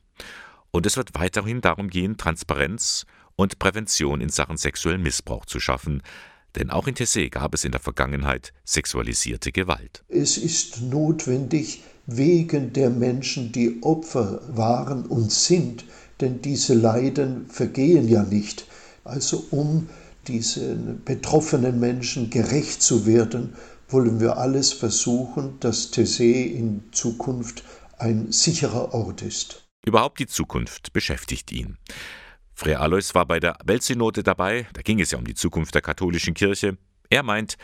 [0.75, 3.05] Und es wird weiterhin darum gehen, Transparenz
[3.37, 6.03] und Prävention in Sachen sexuellen Missbrauch zu schaffen,
[6.57, 10.03] denn auch in Tessé gab es in der Vergangenheit sexualisierte Gewalt.
[10.09, 15.85] Es ist notwendig, wegen der Menschen, die Opfer waren und sind,
[16.19, 18.67] denn diese Leiden vergehen ja nicht.
[19.05, 19.87] Also um
[20.27, 23.53] diesen betroffenen Menschen gerecht zu werden,
[23.87, 27.63] wollen wir alles versuchen, dass Tessé in Zukunft
[27.97, 29.64] ein sicherer Ort ist.
[29.85, 31.77] Überhaupt die Zukunft beschäftigt ihn.
[32.57, 35.81] Frère Alois war bei der Weltsynode dabei, da ging es ja um die Zukunft der
[35.81, 36.77] katholischen Kirche.
[37.09, 37.57] Er meint,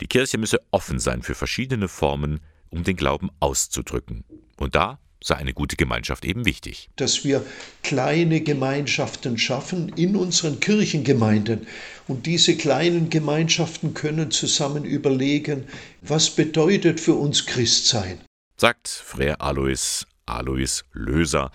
[0.00, 4.24] die Kirche müsse offen sein für verschiedene Formen, um den Glauben auszudrücken.
[4.56, 6.90] Und da sei eine gute Gemeinschaft eben wichtig.
[6.96, 7.44] Dass wir
[7.82, 11.66] kleine Gemeinschaften schaffen in unseren Kirchengemeinden.
[12.06, 15.64] Und diese kleinen Gemeinschaften können zusammen überlegen,
[16.02, 18.20] was bedeutet für uns Christsein.
[18.56, 21.50] Sagt Frère Alois, Alois Löser.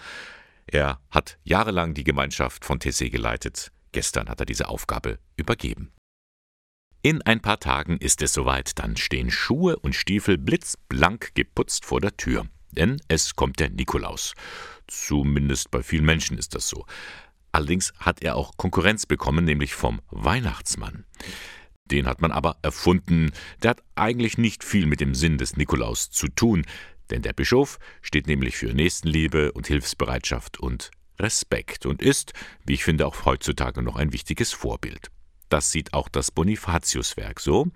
[0.68, 3.72] Er hat jahrelang die Gemeinschaft von Tessé geleitet.
[3.92, 5.92] Gestern hat er diese Aufgabe übergeben.
[7.02, 12.02] In ein paar Tagen ist es soweit, dann stehen Schuhe und Stiefel blitzblank geputzt vor
[12.02, 12.46] der Tür.
[12.72, 14.34] Denn es kommt der Nikolaus.
[14.88, 16.86] Zumindest bei vielen Menschen ist das so.
[17.52, 21.06] Allerdings hat er auch Konkurrenz bekommen, nämlich vom Weihnachtsmann.
[21.86, 23.32] Den hat man aber erfunden.
[23.64, 26.66] Der hat eigentlich nicht viel mit dem Sinn des Nikolaus zu tun.
[27.12, 32.34] Denn der Bischof steht nämlich für Nächstenliebe und Hilfsbereitschaft und Respekt und ist,
[32.66, 35.10] wie ich finde, auch heutzutage noch ein wichtiges Vorbild.
[35.50, 37.68] Das sieht auch das Bonifatiuswerk so.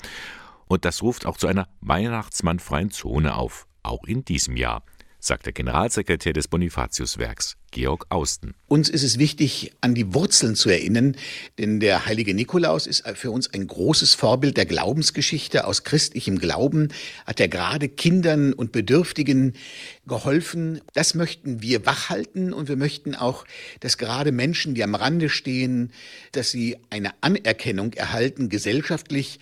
[0.65, 4.83] Und das ruft auch zu einer Weihnachtsmannfreien Zone auf, auch in diesem Jahr
[5.25, 8.55] sagt der Generalsekretär des Bonifatiuswerks, Georg Austen.
[8.67, 11.15] Uns ist es wichtig, an die Wurzeln zu erinnern,
[11.57, 15.65] denn der heilige Nikolaus ist für uns ein großes Vorbild der Glaubensgeschichte.
[15.65, 16.89] Aus christlichem Glauben
[17.25, 19.53] hat er gerade Kindern und Bedürftigen
[20.05, 20.81] geholfen.
[20.93, 23.45] Das möchten wir wachhalten und wir möchten auch,
[23.79, 25.91] dass gerade Menschen, die am Rande stehen,
[26.33, 29.39] dass sie eine Anerkennung erhalten gesellschaftlich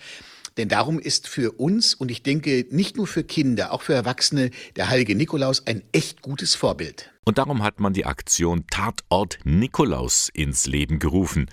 [0.56, 4.50] denn darum ist für uns und ich denke nicht nur für Kinder, auch für Erwachsene
[4.76, 7.10] der heilige Nikolaus ein echt gutes Vorbild.
[7.24, 11.48] Und darum hat man die Aktion Tatort Nikolaus ins Leben gerufen,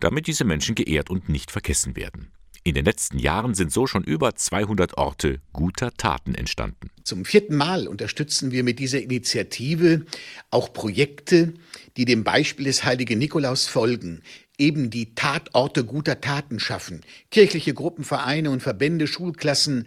[0.00, 2.30] damit diese Menschen geehrt und nicht vergessen werden.
[2.66, 6.90] In den letzten Jahren sind so schon über 200 Orte guter Taten entstanden.
[7.04, 10.04] Zum vierten Mal unterstützen wir mit dieser Initiative
[10.50, 11.54] auch Projekte,
[11.96, 14.20] die dem Beispiel des heiligen Nikolaus folgen
[14.58, 17.02] eben die Tatorte guter Taten schaffen.
[17.30, 19.86] Kirchliche Gruppen, Vereine und Verbände, Schulklassen,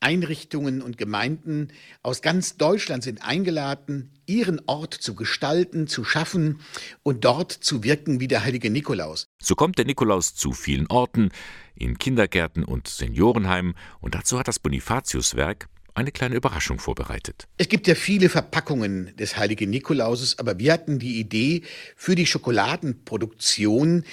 [0.00, 6.60] Einrichtungen und Gemeinden aus ganz Deutschland sind eingeladen, ihren Ort zu gestalten, zu schaffen
[7.02, 9.26] und dort zu wirken wie der heilige Nikolaus.
[9.42, 11.30] So kommt der Nikolaus zu vielen Orten,
[11.74, 17.48] in Kindergärten und Seniorenheimen und dazu hat das Bonifatiuswerk eine kleine Überraschung vorbereitet.
[17.56, 21.62] Es gibt ja viele Verpackungen des heiligen Nikolauses, aber wir hatten die Idee
[21.96, 24.04] für die Schokoladenproduktion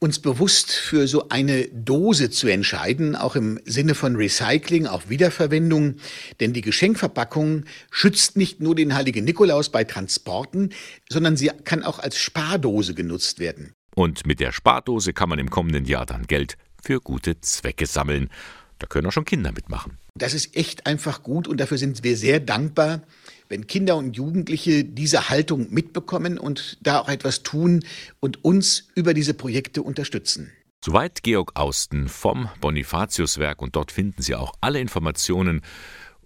[0.00, 5.96] uns bewusst für so eine Dose zu entscheiden, auch im Sinne von Recycling, auch Wiederverwendung.
[6.40, 10.70] Denn die Geschenkverpackung schützt nicht nur den heiligen Nikolaus bei Transporten,
[11.10, 13.72] sondern sie kann auch als Spardose genutzt werden.
[13.94, 18.30] Und mit der Spardose kann man im kommenden Jahr dann Geld für gute Zwecke sammeln.
[18.78, 19.98] Da können auch schon Kinder mitmachen.
[20.18, 23.02] Das ist echt einfach gut und dafür sind wir sehr dankbar,
[23.48, 27.84] wenn Kinder und Jugendliche diese Haltung mitbekommen und da auch etwas tun
[28.20, 30.52] und uns über diese Projekte unterstützen.
[30.82, 35.60] Soweit Georg Austen vom Bonifatiuswerk und dort finden Sie auch alle Informationen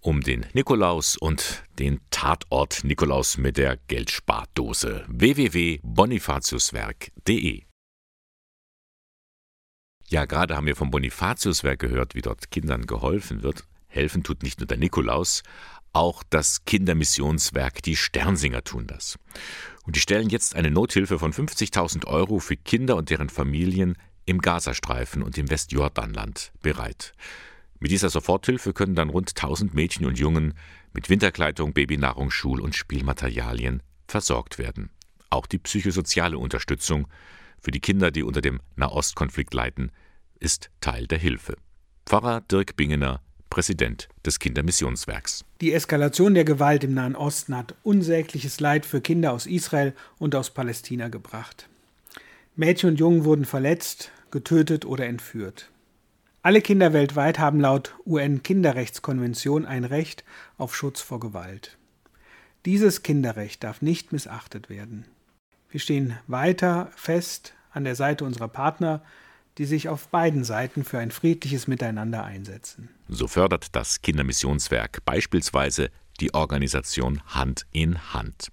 [0.00, 7.62] um den Nikolaus und den Tatort Nikolaus mit der Geldspardose www.bonifatiuswerk.de
[10.08, 13.64] Ja, gerade haben wir vom Bonifatiuswerk gehört, wie dort Kindern geholfen wird.
[13.94, 15.42] Helfen tut nicht nur der Nikolaus,
[15.92, 19.18] auch das Kindermissionswerk Die Sternsinger tun das.
[19.84, 24.40] Und die stellen jetzt eine Nothilfe von 50.000 Euro für Kinder und deren Familien im
[24.40, 27.12] Gazastreifen und im Westjordanland bereit.
[27.78, 30.54] Mit dieser Soforthilfe können dann rund 1000 Mädchen und Jungen
[30.92, 34.90] mit Winterkleidung, Babynahrung, Schul- und Spielmaterialien versorgt werden.
[35.30, 37.08] Auch die psychosoziale Unterstützung
[37.60, 39.92] für die Kinder, die unter dem Nahostkonflikt leiden,
[40.40, 41.56] ist Teil der Hilfe.
[42.06, 43.20] Pfarrer Dirk Bingener,
[43.54, 45.44] Präsident des Kindermissionswerks.
[45.60, 50.34] Die Eskalation der Gewalt im Nahen Osten hat unsägliches Leid für Kinder aus Israel und
[50.34, 51.68] aus Palästina gebracht.
[52.56, 55.70] Mädchen und Jungen wurden verletzt, getötet oder entführt.
[56.42, 60.24] Alle Kinder weltweit haben laut UN-Kinderrechtskonvention ein Recht
[60.58, 61.78] auf Schutz vor Gewalt.
[62.64, 65.04] Dieses Kinderrecht darf nicht missachtet werden.
[65.70, 69.00] Wir stehen weiter fest an der Seite unserer Partner,
[69.58, 72.88] die sich auf beiden Seiten für ein friedliches Miteinander einsetzen.
[73.08, 75.90] So fördert das Kindermissionswerk beispielsweise
[76.20, 78.48] die Organisation Hand in Hand.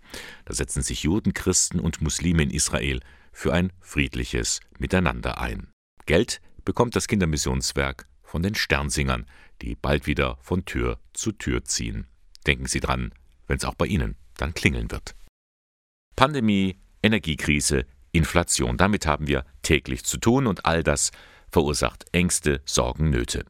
[0.46, 3.00] Da setzen sich Juden, Christen und Muslime in Israel
[3.32, 5.68] für ein friedliches Miteinander ein.
[6.06, 9.26] Geld bekommt das Kindermissionswerk von den Sternsingern,
[9.62, 12.08] die bald wieder von Tür zu Tür ziehen.
[12.48, 13.14] Denken Sie dran,
[13.48, 15.16] wenn es auch bei Ihnen dann klingeln wird.
[16.16, 21.12] Pandemie, Energiekrise, Inflation, damit haben wir täglich zu tun und all das
[21.52, 23.46] verursacht Ängste, Sorgen, Nöte.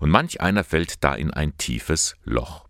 [0.00, 2.66] Und manch einer fällt da in ein tiefes Loch.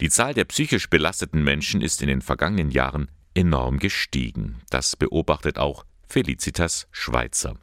[0.00, 4.60] Die Zahl der psychisch belasteten Menschen ist in den vergangenen Jahren enorm gestiegen.
[4.70, 7.54] Das beobachtet auch Felicitas Schweizer.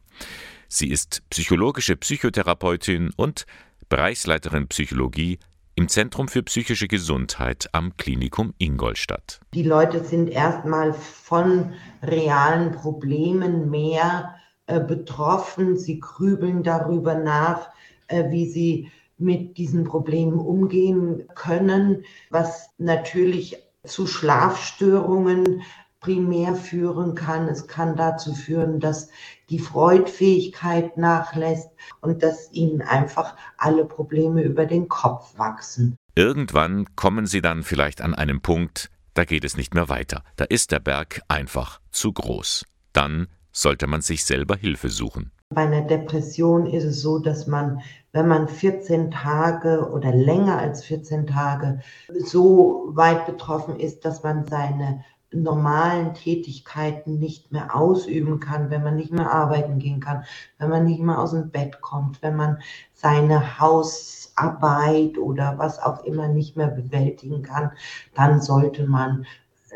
[0.68, 3.46] Sie ist psychologische Psychotherapeutin und
[3.90, 5.40] Bereichsleiterin Psychologie
[5.76, 9.40] im Zentrum für psychische Gesundheit am Klinikum Ingolstadt.
[9.54, 14.36] Die Leute sind erstmal von realen Problemen mehr
[14.68, 15.78] äh, betroffen.
[15.78, 17.70] Sie grübeln darüber nach,
[18.08, 25.62] äh, wie sie mit diesen Problemen umgehen können, was natürlich zu Schlafstörungen
[26.00, 27.48] primär führen kann.
[27.48, 29.10] Es kann dazu führen, dass
[29.52, 35.98] die Freudfähigkeit nachlässt und dass ihnen einfach alle Probleme über den Kopf wachsen.
[36.16, 40.24] Irgendwann kommen sie dann vielleicht an einem Punkt, da geht es nicht mehr weiter.
[40.38, 42.66] Da ist der Berg einfach zu groß.
[42.94, 45.32] Dann sollte man sich selber Hilfe suchen.
[45.54, 47.82] Bei einer Depression ist es so, dass man,
[48.14, 51.82] wenn man 14 Tage oder länger als 14 Tage
[52.24, 58.98] so weit betroffen ist, dass man seine normalen Tätigkeiten nicht mehr ausüben kann, wenn man
[58.98, 60.24] nicht mehr arbeiten gehen kann,
[60.58, 62.60] wenn man nicht mehr aus dem Bett kommt, wenn man
[62.94, 67.72] seine Hausarbeit oder was auch immer nicht mehr bewältigen kann,
[68.14, 69.26] dann sollte man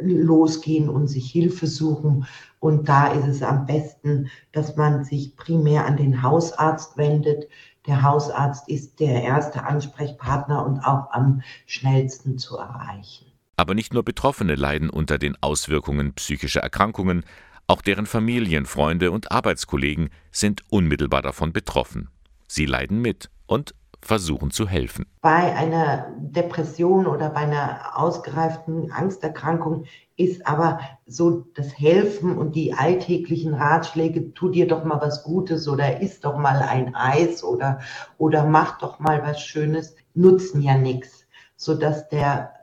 [0.02, 2.26] losgehen und sich Hilfe suchen.
[2.60, 7.48] Und da ist es am besten, dass man sich primär an den Hausarzt wendet.
[7.88, 13.35] Der Hausarzt ist der erste Ansprechpartner und auch am schnellsten zu erreichen.
[13.58, 17.24] Aber nicht nur Betroffene leiden unter den Auswirkungen psychischer Erkrankungen,
[17.68, 22.10] auch deren Familien, Freunde und Arbeitskollegen sind unmittelbar davon betroffen.
[22.48, 25.08] Sie leiden mit und versuchen zu helfen.
[25.22, 32.74] Bei einer Depression oder bei einer ausgereiften Angsterkrankung ist aber so das Helfen und die
[32.74, 37.80] alltäglichen Ratschläge, tu dir doch mal was Gutes oder isst doch mal ein Eis oder,
[38.20, 42.54] oder mach doch mal was Schönes, nutzen ja nichts, sodass der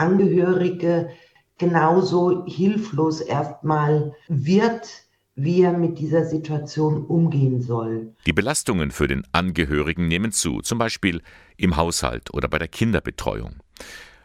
[0.00, 1.10] Angehörige
[1.58, 4.88] genauso hilflos erstmal wird,
[5.34, 8.14] wie er mit dieser Situation umgehen soll.
[8.26, 11.22] Die Belastungen für den Angehörigen nehmen zu, zum Beispiel
[11.58, 13.56] im Haushalt oder bei der Kinderbetreuung.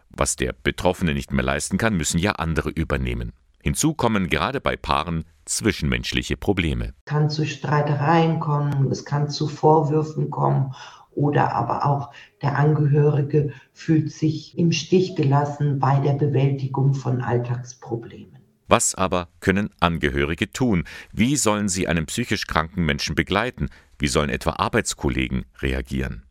[0.09, 3.33] Was der Betroffene nicht mehr leisten kann, müssen ja andere übernehmen.
[3.61, 6.93] Hinzu kommen gerade bei Paaren zwischenmenschliche Probleme.
[6.99, 10.73] Es kann zu Streitereien kommen, es kann zu Vorwürfen kommen
[11.15, 18.39] oder aber auch der Angehörige fühlt sich im Stich gelassen bei der Bewältigung von Alltagsproblemen.
[18.67, 20.86] Was aber können Angehörige tun?
[21.12, 23.69] Wie sollen sie einen psychisch kranken Menschen begleiten?
[23.99, 26.23] Wie sollen etwa Arbeitskollegen reagieren?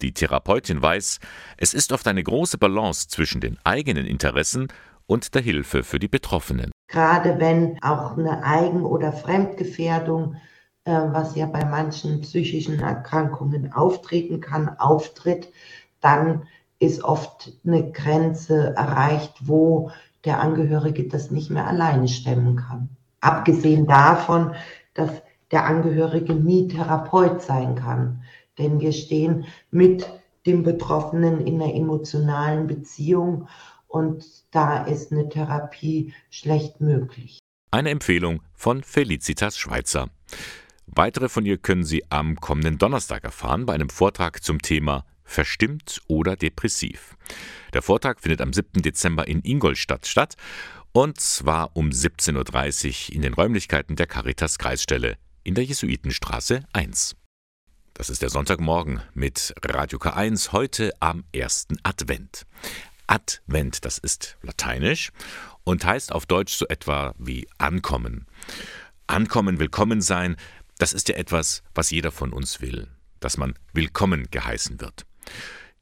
[0.00, 1.18] Die Therapeutin weiß,
[1.56, 4.68] es ist oft eine große Balance zwischen den eigenen Interessen
[5.06, 6.70] und der Hilfe für die Betroffenen.
[6.88, 10.38] Gerade wenn auch eine Eigen- oder Fremdgefährdung äh,
[10.88, 15.48] was ja bei manchen psychischen Erkrankungen auftreten kann, auftritt,
[16.00, 16.42] dann
[16.78, 19.90] ist oft eine Grenze erreicht, wo
[20.24, 22.88] der Angehörige das nicht mehr alleine stemmen kann.
[23.20, 24.54] Abgesehen davon,
[24.94, 25.10] dass
[25.50, 28.22] der Angehörige nie Therapeut sein kann,
[28.58, 30.08] denn wir stehen mit
[30.46, 33.48] dem Betroffenen in einer emotionalen Beziehung
[33.86, 37.38] und da ist eine Therapie schlecht möglich.
[37.70, 40.08] Eine Empfehlung von Felicitas Schweizer.
[40.94, 46.00] Weitere von ihr können Sie am kommenden Donnerstag erfahren bei einem Vortrag zum Thema Verstimmt
[46.08, 47.16] oder depressiv.
[47.74, 48.80] Der Vortrag findet am 7.
[48.80, 50.36] Dezember in Ingolstadt statt
[50.92, 57.16] und zwar um 17.30 Uhr in den Räumlichkeiten der Caritas Kreisstelle in der Jesuitenstraße 1.
[57.92, 62.46] Das ist der Sonntagmorgen mit Radio K1 heute am ersten Advent.
[63.06, 65.10] Advent, das ist lateinisch
[65.64, 68.26] und heißt auf Deutsch so etwa wie ankommen.
[69.10, 70.36] Ankommen, willkommen sein,
[70.78, 72.88] das ist ja etwas, was jeder von uns will,
[73.20, 75.04] dass man willkommen geheißen wird.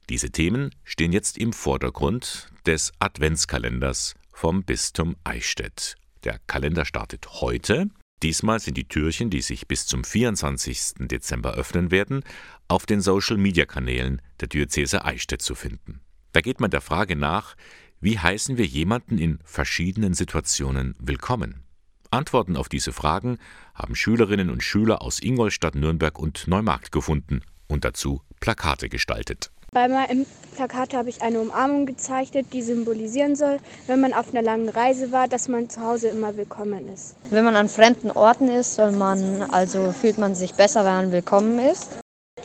[0.09, 5.95] Diese Themen stehen jetzt im Vordergrund des Adventskalenders vom Bistum Eichstätt.
[6.23, 7.89] Der Kalender startet heute.
[8.23, 10.95] Diesmal sind die Türchen, die sich bis zum 24.
[10.99, 12.23] Dezember öffnen werden,
[12.67, 16.01] auf den Social-Media-Kanälen der Diözese Eichstätt zu finden.
[16.31, 17.55] Da geht man der Frage nach,
[17.99, 21.66] wie heißen wir jemanden in verschiedenen Situationen willkommen?
[22.11, 23.37] Antworten auf diese Fragen
[23.73, 29.51] haben Schülerinnen und Schüler aus Ingolstadt, Nürnberg und Neumarkt gefunden und dazu Plakate gestaltet.
[29.71, 34.41] Bei meinem Plakat habe ich eine Umarmung gezeichnet, die symbolisieren soll, wenn man auf einer
[34.41, 37.15] langen Reise war, dass man zu Hause immer willkommen ist.
[37.29, 41.11] Wenn man an fremden Orten ist, soll man, also fühlt man sich besser, wenn man
[41.11, 41.99] willkommen ist.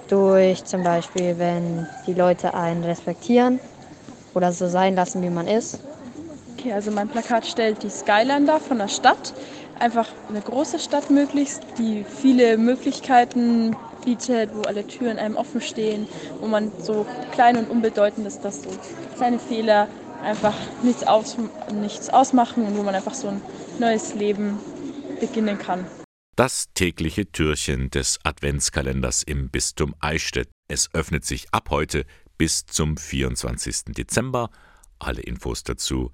[0.08, 3.60] Durch zum Beispiel, wenn die Leute einen respektieren
[4.34, 5.78] oder so sein lassen, wie man ist.
[6.62, 9.34] Okay, also mein Plakat stellt die Skyline dar von der Stadt.
[9.80, 16.06] Einfach eine große Stadt möglichst, die viele Möglichkeiten bietet, wo alle Türen einem offen stehen,
[16.40, 18.70] wo man so klein und unbedeutend ist, dass so
[19.16, 19.88] kleine Fehler
[20.22, 21.36] einfach nichts, aus,
[21.72, 23.40] nichts ausmachen und wo man einfach so ein
[23.80, 24.60] neues Leben
[25.18, 25.84] beginnen kann.
[26.36, 30.48] Das tägliche Türchen des Adventskalenders im Bistum Eichstätt.
[30.68, 32.04] Es öffnet sich ab heute
[32.38, 33.86] bis zum 24.
[33.96, 34.48] Dezember.
[35.00, 36.12] Alle Infos dazu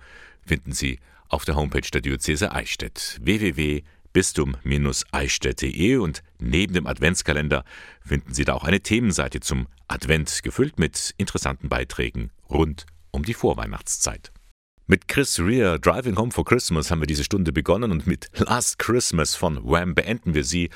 [0.48, 7.64] finden Sie auf der Homepage der Diözese Eichstätt www.bistum-eichstätt.de und neben dem Adventskalender
[8.04, 13.34] finden Sie da auch eine Themenseite zum Advent, gefüllt mit interessanten Beiträgen rund um die
[13.34, 14.32] Vorweihnachtszeit.
[14.90, 18.78] Mit Chris Rea Driving Home for Christmas haben wir diese Stunde begonnen und mit Last
[18.78, 20.70] Christmas von Wham beenden wir sie.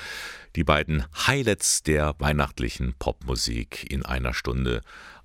[0.55, 4.83] Die beiden Highlights der weihnachtlichen Popmusik in einer Stunde.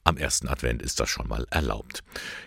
[0.07, 2.01] Am ersten Advent ist das schon mal erlaubt.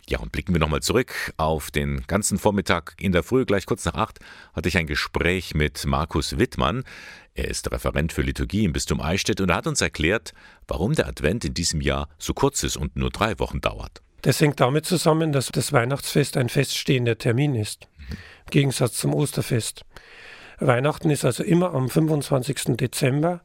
[0.09, 2.95] Ja, und blicken wir nochmal zurück auf den ganzen Vormittag.
[2.99, 4.19] In der Früh, gleich kurz nach acht,
[4.55, 6.85] hatte ich ein Gespräch mit Markus Wittmann.
[7.35, 10.33] Er ist Referent für Liturgie im Bistum Eichstätt und er hat uns erklärt,
[10.69, 14.01] warum der Advent in diesem Jahr so kurz ist und nur drei Wochen dauert.
[14.23, 18.17] Das hängt damit zusammen, dass das Weihnachtsfest ein feststehender Termin ist, im
[18.53, 19.85] Gegensatz zum Osterfest.
[20.61, 22.79] Weihnachten ist also immer am 25.
[22.79, 23.43] Dezember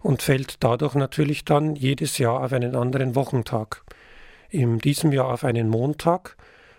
[0.00, 3.84] und fällt dadurch natürlich dann jedes Jahr auf einen anderen Wochentag.
[4.50, 6.36] In diesem Jahr auf einen Montag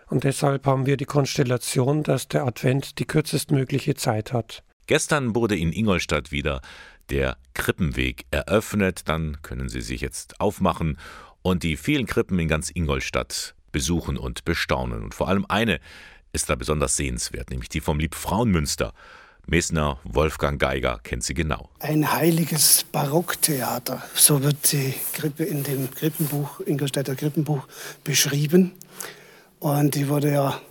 [0.08, 4.64] und deshalb haben wir die Konstellation, dass der Advent die kürzestmögliche Zeit hat.
[4.88, 6.62] Gestern wurde in Ingolstadt wieder
[7.12, 9.08] der Krippenweg eröffnet.
[9.08, 10.98] Dann können Sie sich jetzt aufmachen
[11.44, 15.04] und die vielen Krippen in ganz Ingolstadt besuchen und bestaunen.
[15.04, 15.80] Und vor allem eine
[16.34, 18.94] ist da besonders sehenswert, nämlich die vom Liebfrauenmünster.
[19.48, 21.70] Mesner Wolfgang Geiger kennt sie genau.
[21.80, 27.68] Ein heiliges Barocktheater, so wird die Krippe in dem Krippenbuch, Ingolstädter Krippenbuch
[28.04, 28.74] beschrieben.
[29.60, 30.62] Und die wurde ja,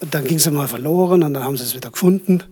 [0.00, 2.42] dann ging sie mal verloren und dann haben sie es wieder gefunden.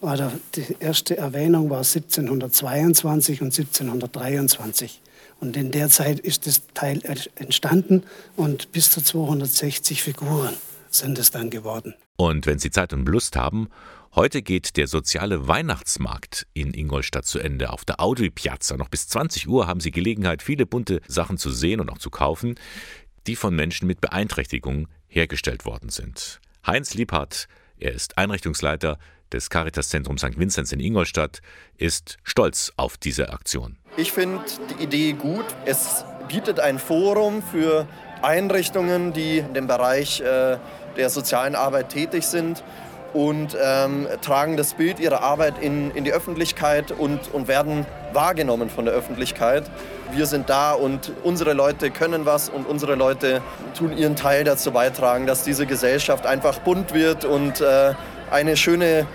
[0.00, 5.02] Aber die erste Erwähnung war 1722 und 1723.
[5.40, 7.00] Und in der Zeit ist das Teil
[7.36, 8.04] entstanden
[8.36, 10.54] und bis zu 260 Figuren
[10.90, 11.94] sind es dann geworden.
[12.16, 13.68] Und wenn Sie Zeit und Lust haben,
[14.18, 17.70] heute geht der soziale Weihnachtsmarkt in Ingolstadt zu Ende.
[17.70, 21.52] Auf der Audi Piazza noch bis 20 Uhr haben Sie Gelegenheit, viele bunte Sachen zu
[21.52, 22.56] sehen und auch zu kaufen,
[23.28, 26.40] die von Menschen mit Beeinträchtigungen hergestellt worden sind.
[26.66, 27.46] Heinz Liebhardt,
[27.78, 28.98] er ist Einrichtungsleiter
[29.30, 30.36] des Caritas-Zentrums St.
[30.36, 31.40] Vinzenz in Ingolstadt,
[31.76, 33.78] ist stolz auf diese Aktion.
[33.96, 35.46] Ich finde die Idee gut.
[35.64, 37.86] Es bietet ein Forum für
[38.20, 40.58] Einrichtungen, die in dem Bereich äh,
[40.96, 42.64] der sozialen Arbeit tätig sind
[43.12, 48.70] und ähm, tragen das Bild ihrer Arbeit in, in die Öffentlichkeit und, und werden wahrgenommen
[48.70, 49.70] von der Öffentlichkeit.
[50.12, 53.42] Wir sind da und unsere Leute können was und unsere Leute
[53.76, 57.94] tun ihren Teil dazu beitragen, dass diese Gesellschaft einfach bunt wird und äh,
[58.30, 59.06] eine schöne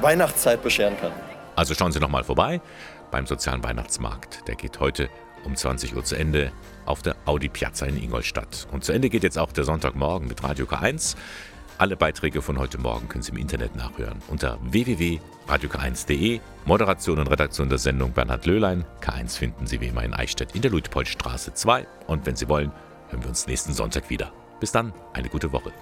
[0.00, 1.12] Weihnachtszeit bescheren kann.
[1.56, 2.60] Also schauen Sie noch mal vorbei
[3.10, 4.48] beim sozialen Weihnachtsmarkt.
[4.48, 5.08] Der geht heute
[5.44, 6.52] um 20 Uhr zu Ende
[6.86, 8.66] auf der Audi Piazza in Ingolstadt.
[8.72, 11.16] Und zu Ende geht jetzt auch der Sonntagmorgen mit Radio K1.
[11.82, 16.38] Alle Beiträge von heute Morgen können Sie im Internet nachhören unter www.radiok1.de.
[16.64, 18.84] Moderation und Redaktion der Sendung Bernhard Löhlein.
[19.00, 21.88] K1 finden Sie wie immer in Eichstätt in der Luitpoldstraße 2.
[22.06, 22.70] Und wenn Sie wollen,
[23.08, 24.32] hören wir uns nächsten Sonntag wieder.
[24.60, 25.72] Bis dann, eine gute Woche.